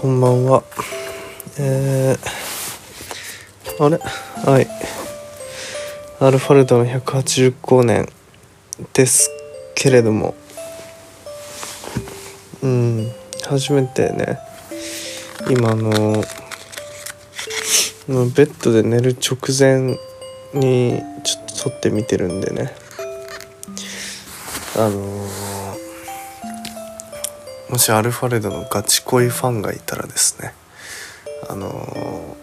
[0.00, 0.62] こんばんは。
[1.58, 3.98] えー、あれ？
[3.98, 4.68] はい。
[6.20, 8.08] アルファルドの185年
[8.92, 9.28] です
[9.74, 10.36] けれども、
[12.62, 13.10] うん、
[13.44, 14.38] 初めてね、
[15.50, 15.96] 今あの、ベ
[18.44, 19.98] ッドで寝る直前
[20.54, 22.72] にちょっと撮ってみてるんでね、
[24.76, 25.47] あのー
[27.70, 30.54] もしアルファレドのガチ恋ファンがいたらですね
[31.48, 32.36] あの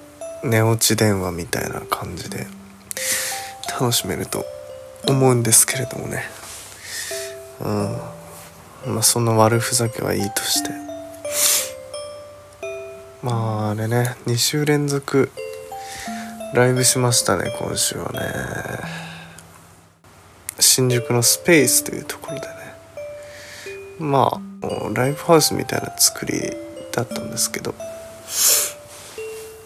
[0.43, 2.47] 寝落ち電話みたいな感じで
[3.79, 4.45] 楽しめると
[5.07, 6.23] 思うんですけれどもね。
[7.59, 8.93] うん。
[8.93, 10.69] まあその悪ふざけはいいとして。
[13.21, 15.31] まああれね2週連続
[16.53, 18.21] ライブしましたね今週はね。
[20.59, 22.54] 新宿のスペースというところで。
[23.99, 26.41] まあライブハウスみたいな作り
[26.91, 27.75] だったんですけど。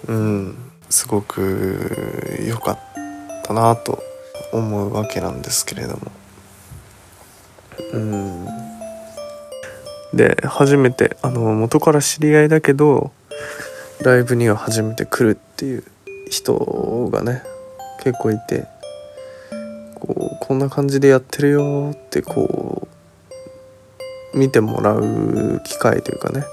[0.08, 0.56] うん
[0.90, 2.80] すごく良かっ
[3.44, 4.02] たなと
[4.52, 6.12] 思うわけなんですけれども。
[7.94, 8.48] うん。
[10.14, 13.12] で初めてあの元から知り合いだけど
[14.02, 15.84] ライブには初めて来るっていう
[16.32, 17.44] 人がね
[18.04, 18.66] 結構いて
[19.94, 22.89] こうこんな感じでやってるよってこう
[24.34, 26.44] 見てもらう機会というかね。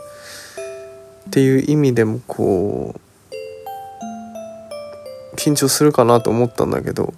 [1.28, 3.00] っていう意味でもこう
[5.36, 7.12] 緊張するかなと思ったんだけど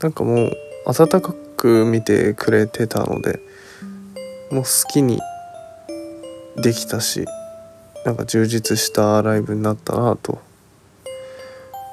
[0.00, 0.52] なんかもう
[0.86, 3.40] 温かく見てくれてたので
[4.50, 5.20] もう好きに
[6.56, 7.26] できたし
[8.04, 10.40] なんか充実したライブになったなと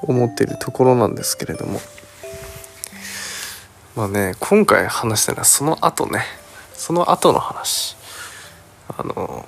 [0.03, 1.79] 思ってるところなんですけれども。
[3.95, 6.21] まあね今回話したのはその後ね。
[6.77, 7.95] その後の話。
[8.87, 9.45] あの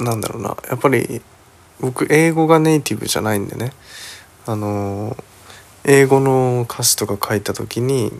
[0.00, 0.56] なんだろうな。
[0.68, 1.22] やっぱり
[1.80, 3.72] 僕英語がネイティブじゃないんでね。
[4.46, 5.16] あの
[5.84, 8.12] 英語の歌詞とか書いた時に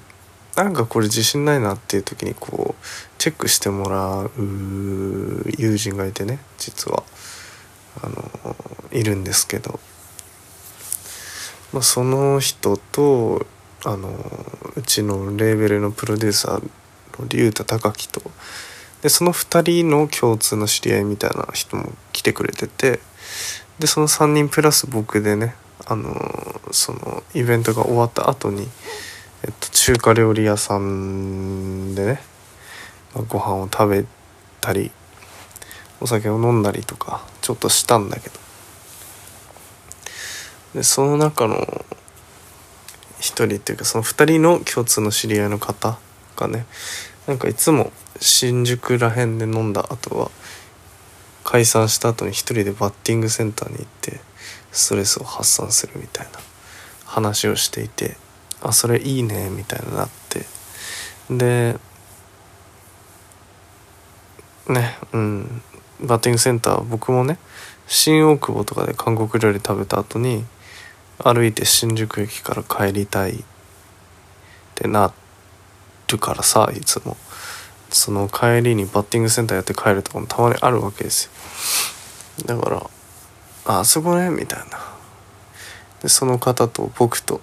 [0.57, 2.85] なんかこれ自信ないなっていう時にこう
[3.19, 4.31] チェックしてもらう
[5.59, 7.03] 友人がいてね実は。
[8.03, 8.57] あの
[8.93, 9.81] いるんですけど、
[11.73, 13.47] まあ、その人と
[13.87, 14.11] あの
[14.75, 18.21] うちのレーベルのプロデューサーの竜太隆樹と
[19.01, 22.99] でその2人の共通の知り合いみたいな人も来てくれてて
[23.79, 25.55] でその3人プラス僕でね
[25.87, 26.13] あの
[26.73, 28.67] そのイベントが終わった後に、
[29.45, 32.21] えっと、中華料理屋さんでね、
[33.15, 34.05] まあ、ご飯を食べ
[34.61, 34.91] たり
[36.01, 38.47] お酒を飲んだりとかちょっとしたんだけど。
[40.75, 41.87] でその中の
[43.27, 45.99] 一人っていうかその2人の共通の知り合いの方
[46.37, 46.67] がね
[47.27, 50.31] なんかいつも新宿ら辺で飲んだ後は
[51.45, 54.21] 解散した後に一人でバッティングセンターに行って
[54.73, 56.39] ストレスを発散するみたいな
[57.05, 58.17] 話をしていて
[58.63, 60.47] あそれいいねみたいになって。
[61.31, 61.77] で
[64.69, 65.63] ねうん。
[66.01, 67.39] バッティングセンター僕もね
[67.87, 70.45] 新大久保とかで韓国料理食べた後に
[71.19, 73.43] 歩いて新宿駅から帰りたいっ
[74.75, 75.13] てな
[76.09, 77.17] るからさいつも。
[77.89, 81.31] その帰りにバッティングセンターやって帰るとかもたまにあるわけです
[82.41, 82.47] よ。
[82.47, 82.91] だから
[83.65, 84.79] あそこねみたいな。
[86.03, 87.41] でその方と僕と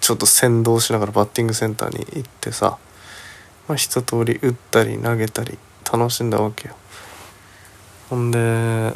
[0.00, 2.78] ちょっと先導しながらバッティングセンターに行ってさ、
[3.68, 5.58] まあ、一通り打ったり投げたり
[5.90, 6.74] 楽しんだわけよ。
[8.10, 8.94] ほんで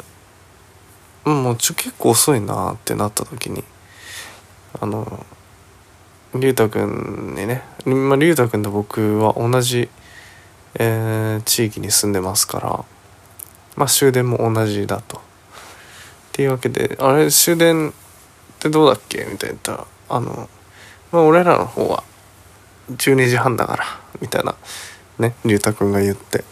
[1.25, 3.63] うんもうちょ結構遅いなってなった時に
[4.79, 5.25] あの
[6.35, 9.89] 龍太くんにねまあ龍太くんと僕は同じ、
[10.75, 12.85] えー、地域に住んでますから
[13.75, 15.17] まあ終電も同じだと。
[15.17, 15.21] っ
[16.37, 17.93] ていうわけで「あれ終電っ
[18.59, 20.49] てどうだっけ?」みたいな言ったら「あの
[21.13, 22.03] まあ俺らの方は
[22.91, 23.85] 12時半だから」
[24.19, 24.53] みたいな
[25.17, 26.43] ね龍太くんが言って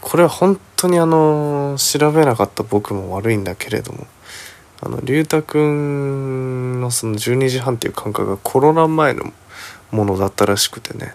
[0.00, 4.06] これは本当にあの調べなかった僕も悪いんだけれども
[4.80, 9.32] あの龍太くんのその12時半っていう感覚がコロナ前の
[9.90, 11.14] ものだったらしくてね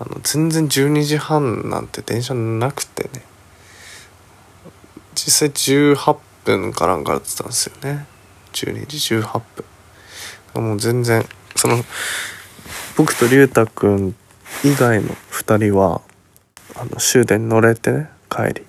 [0.00, 3.24] あの全然12時半なんて電車なくてね
[5.14, 8.06] 実際18分かなんかだってたんですよね。
[8.52, 9.42] 12時18
[10.54, 10.62] 分。
[10.62, 11.24] もう全然
[11.56, 11.84] その
[12.96, 14.14] 僕と龍太くん
[14.64, 16.00] 以外の2人は
[16.76, 18.66] あの終電乗れてね帰り。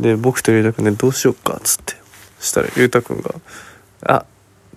[0.00, 1.94] で僕と龍太くんでどうしよっかっつって
[2.40, 3.34] したら龍太くんが
[4.02, 4.26] 「あ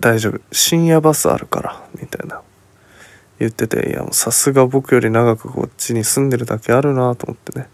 [0.00, 0.40] 大丈夫。
[0.52, 2.42] 深夜バスあるから」みたいな。
[3.38, 7.68] 言ってていやもうさすが僕より長くこっちに住んでるだけあるなと思ってね。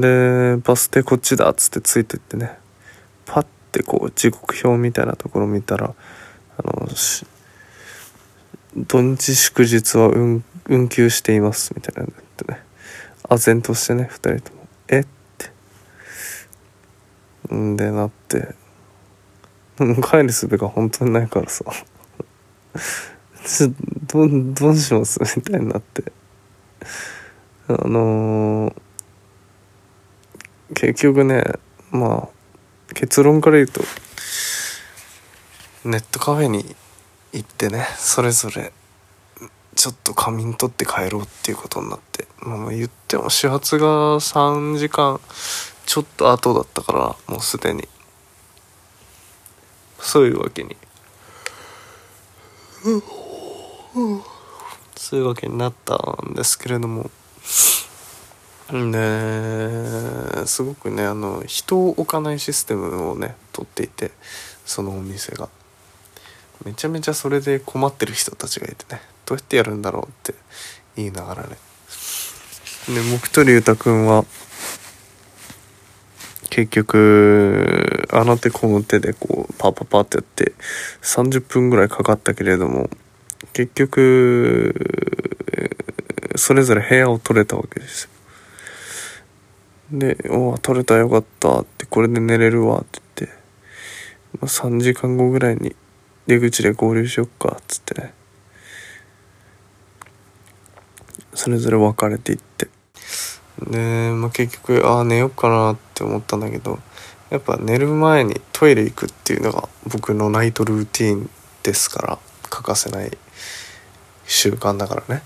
[0.00, 2.58] でバス停こっちだっつってついてってね。
[3.24, 5.94] パッてこう時刻表みたいなところ見たら
[6.58, 6.88] あの
[8.76, 12.67] 土日祝日は運運休していますみたいなのってね。
[13.28, 15.00] 唖然としてね2人とも「え？
[15.00, 15.06] っ?」
[17.48, 17.54] て。
[17.54, 18.54] んでなって。
[20.10, 21.64] 帰るすべが本当にないからさ。
[24.06, 25.20] どどうします？
[25.36, 26.12] みたいになって。
[27.68, 28.74] あのー、
[30.74, 31.44] 結局ね
[31.90, 32.28] ま
[32.90, 33.82] あ結論から言うと
[35.84, 36.74] ネットカフェに
[37.32, 38.72] 行ってねそれぞれ
[39.78, 43.86] ちょっと仮眠取って帰ろうっていうことになって、まあ、言っても始発が
[44.16, 45.20] 3時間
[45.86, 47.86] ちょっと後だったからもうすでに。
[50.00, 50.76] そういうわけに。
[54.96, 55.94] そういうわけになった
[56.28, 57.08] んですけれども。
[58.72, 64.10] ですごくねあの人を置かないシステムをね取っていて
[64.66, 65.48] そのお店が。
[66.64, 69.00] めちゃめちゃそれで困ってる人たちがいてね。
[69.28, 70.34] どうやってやるんだろうって
[70.96, 71.50] 言いながらね。
[72.86, 74.24] で僕と龍太くんは
[76.48, 80.54] 結局あの手この手でこうパパパってやって
[81.02, 82.88] 30分ぐらいかかったけれども
[83.52, 84.74] 結局
[86.36, 88.10] それぞれ部屋を取れたわけですよ。
[89.92, 93.38] で「おお取れたよかった」ってこれで寝れるわって言って、
[94.40, 95.76] まあ、3時間後ぐらいに
[96.26, 98.14] 出口で合流しよっかっつってね。
[101.38, 102.66] それぞれ分かれていって
[103.70, 106.80] で、まあ、結局ああ寝よっかなって思ったんだけど
[107.30, 111.30] やっぱ寝る前にトイレ行くっていうのが僕のナイトルーティン
[111.62, 112.18] ですから
[112.50, 113.16] 欠かせない
[114.26, 115.22] 習慣だからね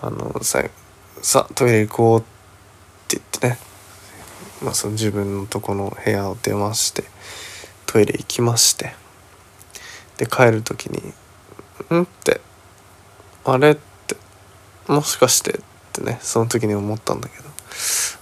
[0.00, 0.64] あのさ
[1.20, 2.22] さトイレ行こうっ
[3.06, 3.58] て言ってね、
[4.62, 7.04] まあ、その自分のとこの部屋を出まして
[7.84, 8.94] トイレ行きまして
[10.16, 11.12] で帰る時に
[11.94, 12.40] 「ん?」って
[13.44, 13.76] 「あれ?」っ
[14.88, 15.60] もしかしてっ
[15.92, 17.48] てねその時に思ったんだけど。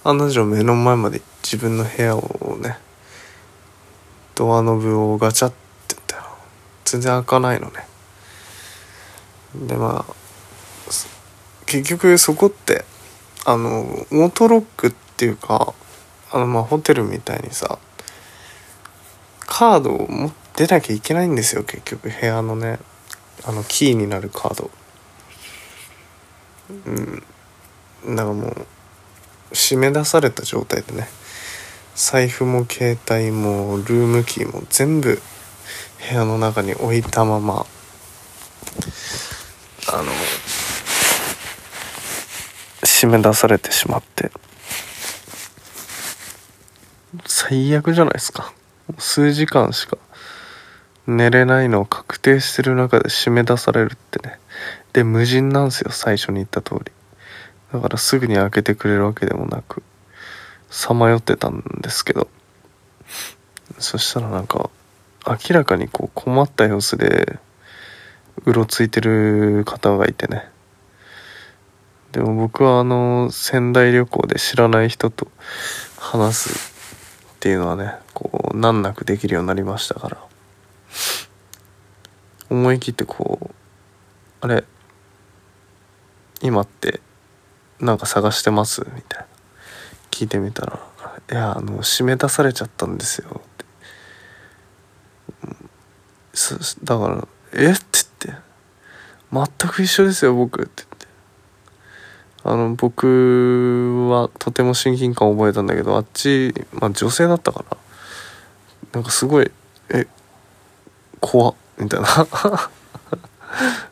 [0.05, 2.79] 案の定目の前まで自分の部屋をね
[4.35, 5.57] ドアノブをガチャって
[5.89, 6.35] 言ったら
[6.85, 7.87] 全然開かないのね。
[9.55, 10.15] でまあ
[11.65, 12.85] 結局そこって
[13.45, 15.75] あのオートロックっていうか
[16.31, 17.79] あのまあホテルみたいにさ
[19.41, 22.11] カードを持ってなきゃいけないんですよ結局。
[22.11, 22.79] 部屋のね
[23.45, 24.71] あのキーになるカード。
[26.71, 26.91] う
[28.11, 28.17] ん。
[28.17, 28.67] だからもう
[29.53, 31.09] 締め出された状態でね。
[31.95, 35.21] 財布も携帯もルームキーも全部
[36.11, 37.67] 部屋の中に置いたまま。
[39.89, 40.13] あの
[42.83, 44.31] 締め出されてしまって。
[47.25, 48.53] 最悪じゃないですか。
[48.99, 49.97] 数時間しか
[51.07, 54.39] 寝れないのを確定してる中で締め出されるってね。
[54.97, 56.91] で無人なんですよ最初に言った通り。
[57.71, 59.83] だからすぐに開けてくれるわけでもなく
[60.71, 62.29] さまよってたんですけど。
[63.79, 64.71] そしたらなんか
[65.27, 67.39] 明らかにこう困った様子で
[68.47, 70.49] うろついてる方がいてね。
[72.13, 75.29] でも僕はあの仙台旅行で知らない人と
[75.99, 76.73] 話す
[77.35, 80.17] っていうのはねこう難なくできるようになりましたから。
[82.49, 83.55] 思い切ってこう
[84.41, 84.65] あれ
[86.43, 87.01] 今って
[87.81, 88.81] なんか探してます？
[88.95, 89.27] みたいな。
[90.11, 90.81] 聞いてみたら
[91.31, 93.65] 「いやあの締め出されちゃったんですよ」って、
[96.85, 97.73] だから「え？
[97.73, 97.85] っ?」て
[98.27, 98.43] 言って
[99.61, 101.07] 「全く一緒ですよ僕」って言って。
[102.45, 107.77] あの僕はとても親近感を覚えたんだけどあっち、まあ、女性だったから
[108.93, 109.51] なんかすごい
[109.91, 110.07] 「え？
[111.21, 112.07] 怖っ」みたいな。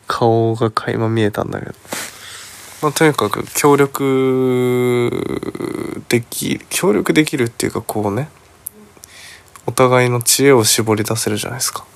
[0.07, 1.75] 顔が垣間見えたんだけど。
[2.85, 5.11] まあ、とにかく協力
[6.11, 8.29] でき協力できるっていうかこうね
[9.65, 11.87] お互いの知恵を絞り出せるじゃないですか。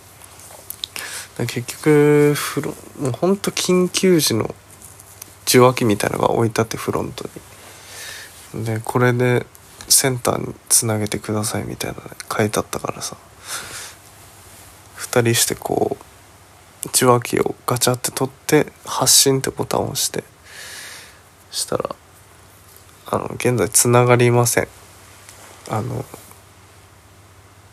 [1.37, 4.55] 結局フロもうほんと緊急時の
[5.47, 7.29] 受話器みたいのが置いてあってフロント
[8.55, 8.65] に。
[8.65, 9.45] でこれで
[9.91, 12.05] センターにつなげてくださいみたいなね
[12.35, 13.19] 書いてあったからさ。
[14.97, 20.25] 2人してこう受話器をガチャって取って発信ってボタンを押して。
[21.51, 21.97] したら
[23.11, 24.69] あの現在つながりません。
[25.71, 26.05] あの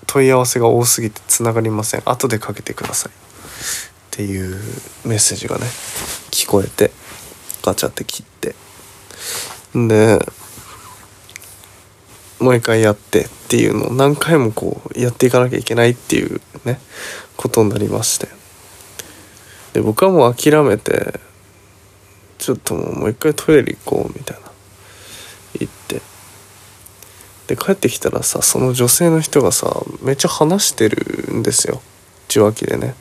[0.08, 2.02] 問い合わせが多すぎてつながりません。
[2.06, 3.12] 後でかけてください。
[3.12, 3.16] っ
[4.12, 4.56] ていう
[5.06, 5.66] メッセージがね
[6.32, 6.92] 聞こえて
[7.62, 8.56] ガチャって切って。
[9.74, 10.20] で
[12.40, 16.80] もう一回やってっていうのを何回もこうやっていかなきゃいけないっていうね
[17.36, 18.28] ことになりまして。
[19.74, 21.20] で僕はもう諦めて
[22.38, 24.52] ちょっともう一回トイレ行こうみたいな。
[25.60, 26.02] 言って。
[27.48, 31.82] で帰ってきたらさその女性の人がさめっちゃ話してるんですよ。
[32.30, 32.96] 受話器でね。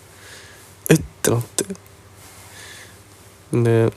[0.91, 1.01] えっ？
[1.23, 1.65] てなって。
[3.53, 3.93] で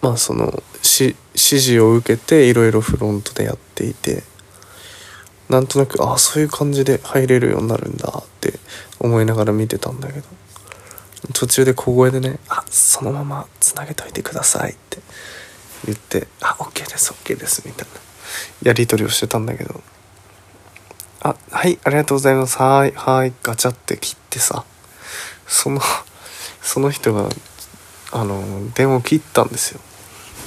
[0.00, 4.22] まあその指示を受けていろいろフロントでやっていて。
[5.48, 8.58] なんとなくああそういう感じで入れるようになるんだって
[8.98, 10.26] 思いながら見てたんだけど。
[11.34, 14.98] 途中で小声でね「あそのままつなげといてください」って。
[15.84, 18.00] 言って「あ OK です OK です」みたいな。
[18.62, 19.82] やり取りをしてたんだけど
[21.22, 22.58] 「あはいありがとうございます。
[22.58, 24.64] はいはい」ガチャって切ってさ。
[25.48, 25.80] その
[26.62, 27.28] その人が
[28.10, 29.80] あの電話切ったんですよ。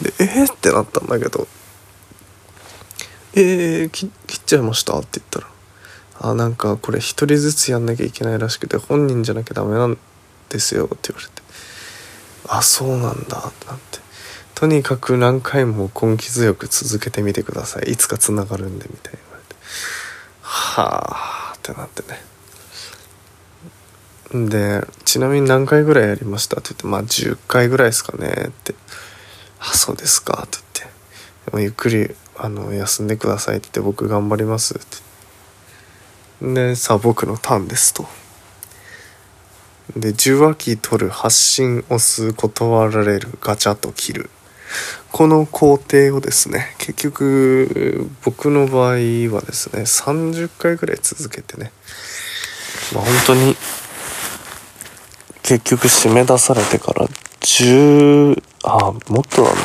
[0.02, 1.48] で「えー?」ってなったんだけど
[3.36, 4.10] 「えー、切っ
[4.46, 5.48] ちゃいました」って言ったら
[6.32, 9.98] 「あなんかこれ一人ずつやんなきゃいけないらしくて本人じゃなきゃダメなん
[10.50, 11.42] ですよ」って言われて
[12.48, 14.00] 「あそうなんだ」ってなって
[14.56, 17.92] 「とにかく何回も根気強く続けてみてください。
[17.92, 19.56] いつかつながるんで」みたいに言われて
[20.42, 22.24] 「はあ」ってなってね。
[24.50, 28.76] で「ちなみに何回ぐらいやりました?」って言って「まあ10回ぐらいですかね」って
[29.60, 30.96] 「あそうですか」って言って
[31.46, 35.06] 「でもゆっくりあの休んでください」って言って「僕頑張ります」って。
[36.42, 38.08] でさあ僕のターンですと。
[39.96, 44.30] で受話器取る発信押す断られるガチャと切る。
[45.12, 51.72] この工程をですね結局僕の場合はですね30回ぐらい続けてね
[52.94, 53.56] まあ本当に
[55.44, 57.08] 結局締め出されてから
[57.42, 59.56] 10あもっとだな。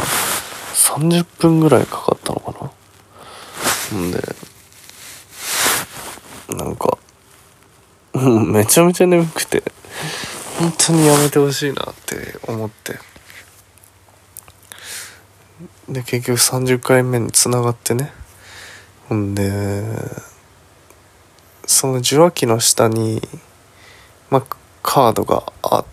[0.75, 2.71] 30分ぐらいかかったのか
[3.93, 3.99] な。
[3.99, 4.21] んで
[6.51, 6.99] なんか
[8.15, 9.63] めちゃめちゃ眠くて。
[10.61, 12.99] 本当にやめてほしいなって思って。
[15.89, 18.13] で結局30回目につながってね。
[19.09, 19.83] ほんで
[21.65, 23.23] その受話器の下に
[24.29, 24.45] ま
[24.83, 25.87] カードがあ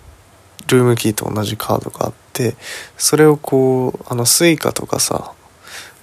[0.67, 2.57] ルームキーと同じカードがあって
[2.97, 5.33] それをこうあの Suica とかさ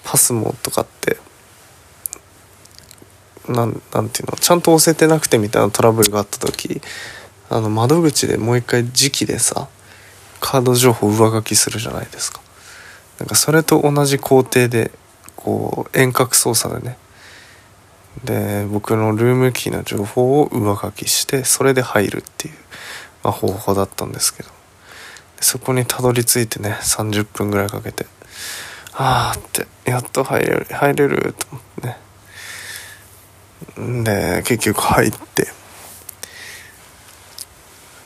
[0.05, 1.19] パスモとかって
[3.47, 6.81] なんなんていうのちゃんと押せてなくてみたいなトラブルがあった時
[7.55, 9.69] あの窓口でもう一回磁気でさ
[10.41, 12.41] カード情報上書きするじゃないですか。
[13.21, 14.91] なんかそれと同じ工程で
[15.37, 16.99] こう遠隔操作でね。
[18.25, 22.55] で僕のルームキーの情報を上書きしてそれで入るっていう、
[23.23, 24.51] まあ、方法だったんですけど。
[25.41, 28.07] そこにたどり着いてね30分ぐらいかけて
[28.95, 31.87] ああってやっと入れる入れると思って
[33.87, 34.05] ね。
[34.05, 35.49] で結局入って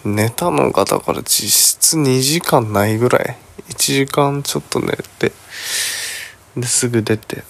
[0.04, 3.36] 寝たのがだから実質2時間ないぐらい。
[3.70, 5.32] 1時間ちょっと寝て。
[6.56, 7.42] ですぐ出て。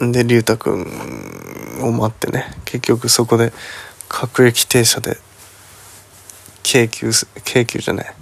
[0.00, 2.46] で龍太くんを待ってね。
[2.64, 3.52] 結局そこで
[4.08, 5.16] 各駅停車で
[6.62, 7.10] 京急
[7.44, 8.14] 京急じゃない。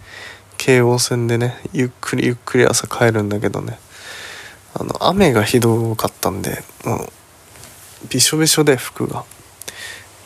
[0.57, 3.79] 京王線でねゆっくりゆっくり朝帰るんだけどね。
[4.75, 7.09] あの雨がひどかったんでもう
[8.09, 9.25] びしょびしょで服が。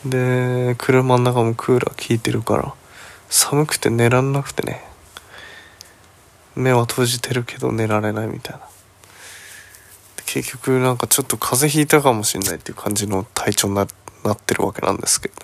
[0.05, 2.73] で車の中もクーラー効いてるから
[3.29, 4.81] 寒くて寝らんなくてね。
[6.55, 8.61] 目は閉じてるけど寝られないみたいな。
[10.25, 13.87] 結局なんかちょっと風邪ひいたかもしれないっていう感じの体調になっ
[14.37, 15.35] てるわけなんですけど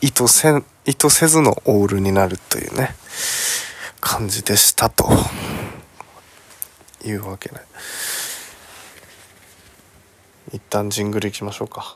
[0.00, 2.94] 意図せ意図せずのオールになるというね
[4.00, 5.08] 感じでしたと。
[7.06, 7.56] いうわけで、
[10.52, 11.94] 一旦ジングルいきましょうか。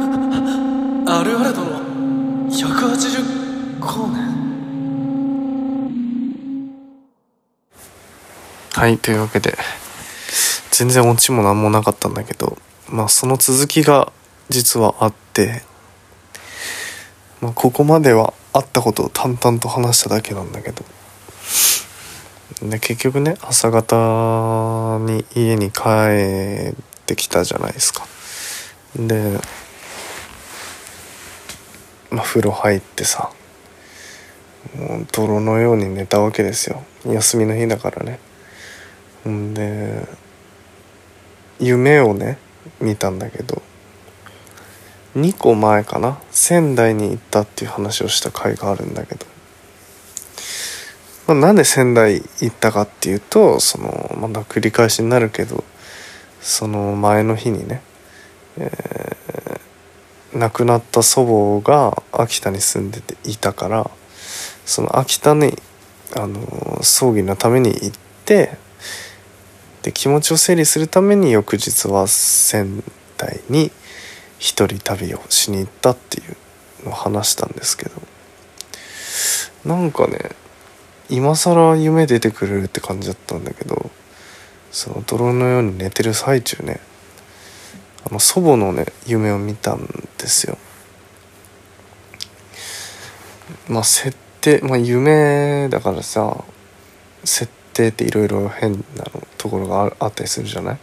[0.00, 1.80] あれあれ殿
[2.50, 4.28] 180光年
[8.74, 9.56] はいというわけで
[10.70, 14.12] 全然オチも何もなかったんだけどまあその続きが
[14.48, 15.62] 実はあって、
[17.40, 20.84] まあ、ここまではあったことを淡々と話しただけなんだけど。
[22.62, 26.74] で結局ね朝方に家に帰っ
[27.06, 28.06] てきたじゃないですか。
[28.96, 29.38] で、
[32.10, 33.30] まあ、風呂入ってさ
[34.76, 36.82] もう泥のように寝たわけですよ。
[37.06, 38.18] 休みの日だからね。
[39.24, 40.06] ほんで
[41.58, 42.38] 夢をね
[42.80, 43.62] 見たんだけど
[45.16, 49.26] 2個前かな仙台に行ったっていう話をした回があるんだけど。
[51.26, 55.62] まあ、なんで仙台行ったかっていうとそのまだ繰り返しになるけど
[56.40, 57.82] その前の日にね、
[58.56, 59.27] えー
[60.34, 63.90] 亡くなった祖母が秋田に住んでていたから
[64.66, 65.56] その秋田に
[66.16, 67.90] あの葬儀のために行っ
[68.24, 68.56] て
[69.82, 72.82] で気持ちを整理するために翌日は仙
[73.16, 73.70] 台に
[74.38, 78.02] 一人旅をしに行ったっていうのを話したんですけど
[79.64, 80.18] なんかね
[81.10, 83.90] 今更夢出てくれるって感じだったんだけど
[84.70, 86.80] その泥のように寝てる最中ね
[88.10, 89.86] あの祖母のね夢を見たん
[90.18, 90.56] ですよ。
[93.68, 96.44] まあ設定まあ夢だからさ
[97.24, 99.04] 設定っていろいろ変な
[99.36, 100.78] ところがあったりするじゃない？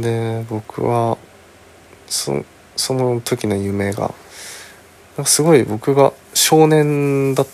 [0.00, 1.18] で僕は
[2.06, 2.44] そ
[2.76, 4.12] その時の夢が
[5.24, 7.46] すごい僕が少年だっ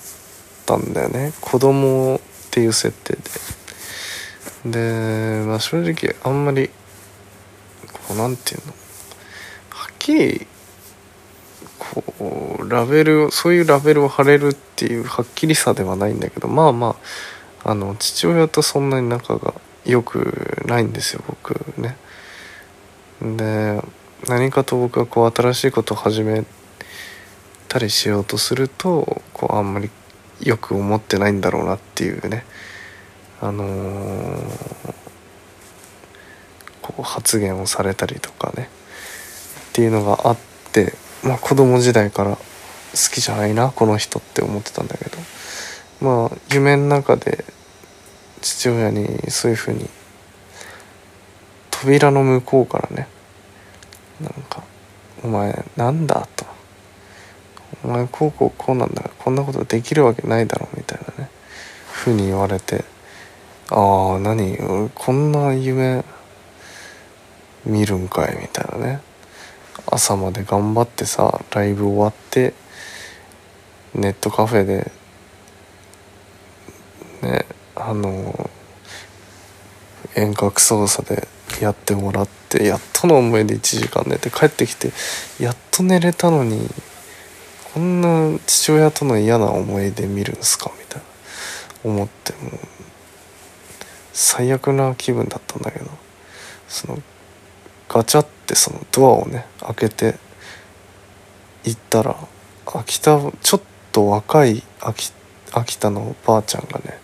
[0.64, 1.32] たんだよね。
[1.40, 2.20] 子供っ
[2.50, 3.22] ていう設定で。
[4.70, 6.70] で、まあ、正直あんまり
[8.16, 8.73] こうなんていうの？
[9.70, 10.46] はっきり
[11.78, 16.96] こうラベルをそういうラベルを貼れるっていうはっきりさではないんだけどまあま
[17.64, 19.54] ああの父親とそんなに仲が
[19.85, 21.96] 良くないんですよ僕ね。
[23.20, 23.82] で
[24.28, 26.44] 何かと僕はこう新しいことを始め
[27.68, 29.90] たりしようとするとこうあんまり
[30.42, 32.44] よく思ってないんだろうなっていうね
[33.40, 35.05] あのー
[36.86, 38.68] こう発言をされたりとかね。
[39.70, 40.36] っていうのがあっ
[40.72, 42.38] てまあ子供時代から好
[43.12, 45.18] きじゃないなこの人って思ってたんだけど。
[46.00, 47.44] まあ夢の中で
[48.42, 49.88] 父親にそういうふうに
[51.70, 53.08] 扉の向こうからね
[54.20, 54.62] なんか
[55.24, 56.44] 「お前なんだ?」と
[57.82, 61.30] 「お前こうこうこうなんだからこんなことできるわけないだろ」みたいなね
[61.92, 62.84] ふうに言われて
[63.70, 64.90] 「ああ何？
[64.94, 66.04] こんな夢
[67.66, 69.00] 見るんかい」みたいなね。
[69.88, 72.54] 朝まで頑張ってさライブ終わって
[73.94, 74.90] ネットカフェで
[77.22, 77.44] ね
[77.76, 78.50] あの
[80.16, 81.28] 遠隔操作で
[81.60, 84.90] やってもらってやっとの思いで1時間寝て帰ってきて
[85.38, 86.68] やっと寝れたのに
[87.72, 91.16] こんな父親との嫌な思い出見るんすかみたいな。
[91.86, 92.52] 思ってもう
[94.12, 95.86] 最悪な気分だったんだけど
[96.68, 96.98] その
[97.88, 100.14] ガチャってそのドアをね開けて
[101.64, 102.16] 行ったら
[102.66, 103.60] 秋田ちょっ
[103.92, 105.12] と若い秋
[105.52, 106.99] 秋田のおばあちゃんがね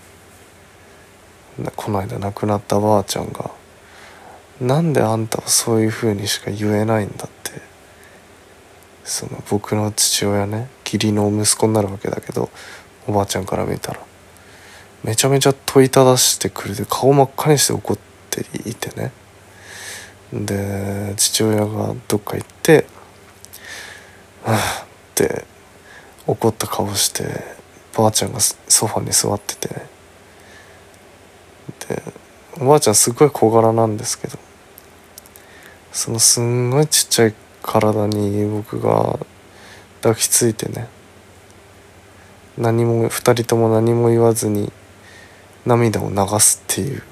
[1.58, 3.50] なこの間亡くなったばあちゃんが
[4.60, 7.60] 「なんであんたはそういう風にしか言えないんだ」って
[9.04, 12.50] その僕の父親ね義理の息子になるわけだけど
[13.06, 14.00] おばあちゃんから見たら
[15.04, 17.98] めちゃめちゃ問いただしてくれて顔真っ赤にして怒っ
[18.30, 19.12] ていてね。
[20.32, 22.86] で父親がどっか行って
[24.42, 25.44] 「はあ」って
[26.26, 27.44] 怒った顔して
[27.96, 29.68] ばあちゃんがソファに座ってて
[31.88, 32.02] で
[32.60, 34.38] おばあちゃんすごい小柄なんですけど
[35.92, 39.18] そのすんごいちっちゃい体に僕が
[40.00, 40.88] 抱きついてね
[42.56, 44.72] 何も2人とも何も言わずに
[45.66, 47.02] 涙を流すっていう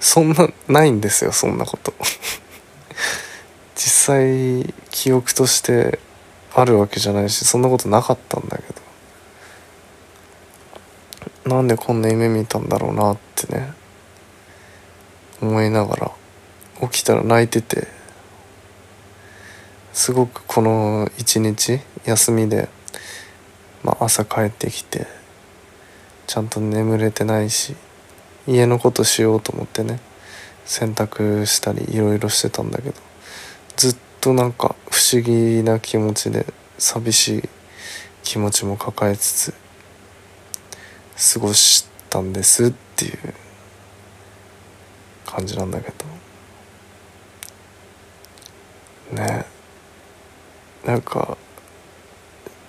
[0.00, 1.92] そんなないんですよそんなこと。
[3.76, 6.00] 実際記憶として
[6.54, 8.80] あるわけじゃないしそんなことなかったんだけど。
[11.50, 13.72] なんでこんな夢見たんだろうなってね
[15.40, 16.10] 思いながら
[16.82, 17.88] 起きたら泣いてて
[19.92, 22.68] すごくこの一日休みで、
[23.82, 25.06] まあ、朝帰ってきて
[26.26, 27.74] ちゃんと眠れてないし
[28.46, 30.00] 家のことしようと思ってね
[30.64, 32.94] 洗濯したりいろいろしてたんだけど
[33.76, 36.46] ずっとなんか不思議な気持ちで
[36.78, 37.48] 寂しい
[38.22, 39.52] 気持ちも抱えつ
[41.16, 43.18] つ過ごしたんですっていう
[45.26, 46.20] 感じなんだけど。
[49.12, 49.44] ね。
[50.84, 51.36] なんか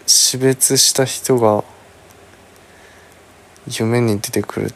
[0.05, 1.63] 死別した人が
[3.67, 4.75] 夢に出てくるって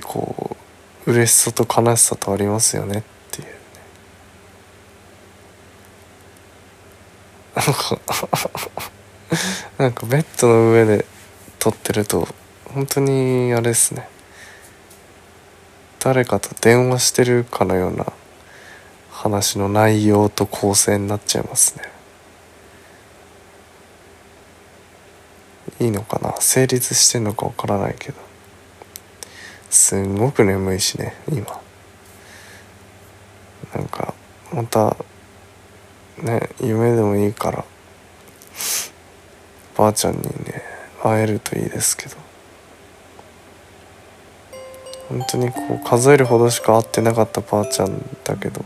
[0.00, 0.56] こ
[1.06, 3.52] う嬉しさと悲しさとありますよねっていうね。
[7.54, 8.00] なんか
[9.78, 11.06] なんかベッドの上で
[11.58, 12.26] 撮ってると
[12.74, 14.08] 本当にあれですね。
[16.00, 18.06] 誰かと電話してるかのような
[19.10, 21.84] 話の内容と構成になっちゃいますね。
[25.80, 26.34] いいのかな？
[26.40, 28.25] 成立してんのかわからないけど。
[29.76, 31.60] すんごく眠いしね今。
[33.74, 34.14] なんか
[34.52, 34.96] また
[36.22, 37.64] ね夢でもいいから
[39.76, 40.62] ばあちゃんにね
[41.02, 42.16] 会えるといいですけど。
[45.08, 48.64] 本当にこう数えるほどしか会ってなかったばあちゃんだけど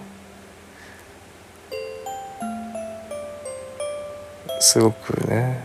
[4.59, 5.63] すごくね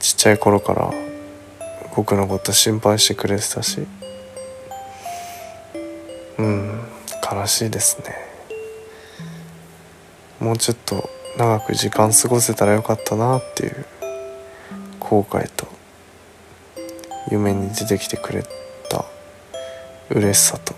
[0.00, 1.07] ちっちゃい頃から
[1.98, 3.84] 僕のこと心配してくれてたし。
[6.38, 6.80] うん
[7.28, 8.14] 悲しいですね。
[10.38, 13.84] もうちょっと長く時間過ごせたらよかったなっていう
[15.00, 15.66] 後悔と
[17.32, 18.44] 夢に出てきてくれ
[18.88, 19.04] た
[20.08, 20.76] 嬉しさとっ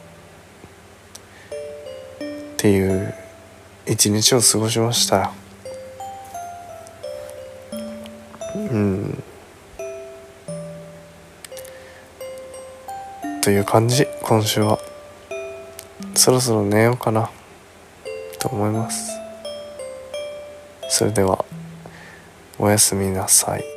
[2.56, 3.12] ていう
[3.86, 5.32] 一日を過ごしましたよ。
[13.50, 14.78] という感じ今週は。
[16.14, 17.28] そろそろ寝ようかな。
[18.38, 19.10] と思います。
[20.88, 21.44] それでは
[22.60, 23.69] おやすみなさい。